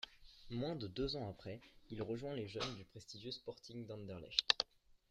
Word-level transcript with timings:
Moins 0.49 0.75
de 0.75 0.87
deux 0.87 1.15
ans 1.15 1.29
après, 1.29 1.61
il 1.91 2.01
rejoint 2.01 2.33
les 2.33 2.47
jeunes 2.47 2.75
du 2.75 2.83
prestigieux 2.85 3.29
Sporting 3.29 3.85
d'Anderlecht. 3.85 4.63